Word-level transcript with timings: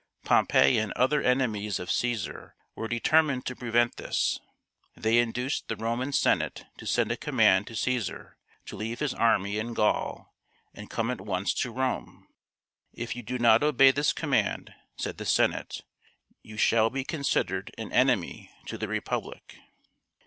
Pompey 0.25 0.79
and 0.79 0.91
other 0.93 1.21
enemies 1.21 1.79
of 1.79 1.91
Caesar 1.91 2.55
were 2.73 2.87
determined 2.87 3.45
to 3.45 3.55
prevent 3.55 3.97
this. 3.97 4.39
They 4.97 5.19
induced 5.19 5.67
the 5.67 5.75
Roman 5.75 6.11
Senate 6.11 6.65
to 6.79 6.87
send 6.87 7.11
a 7.11 7.15
command 7.15 7.67
to 7.67 7.75
Caesar 7.75 8.39
to 8.65 8.75
leave 8.75 8.97
his 8.97 9.13
army 9.13 9.59
in 9.59 9.75
Gaul 9.75 10.33
and 10.73 10.89
come 10.89 11.11
at 11.11 11.21
once 11.21 11.53
to 11.61 11.71
Rome." 11.71 12.27
If 12.93 13.15
you 13.15 13.21
do 13.21 13.37
not 13.37 13.61
obey 13.61 13.91
this 13.91 14.11
command," 14.11 14.73
said 14.97 15.19
the 15.19 15.25
Senate, 15.25 15.81
"you 16.41 16.57
shall 16.57 16.89
be 16.89 17.03
considered 17.03 17.69
an 17.77 17.91
enemy 17.91 18.49
to 18.65 18.79
the 18.79 18.87
republic." 18.87 19.59